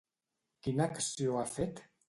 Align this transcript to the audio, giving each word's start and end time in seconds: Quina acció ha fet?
Quina 0.67 0.89
acció 0.93 1.39
ha 1.43 1.47
fet? 1.55 1.87